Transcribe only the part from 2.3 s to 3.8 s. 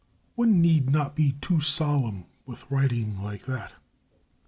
with writing like that.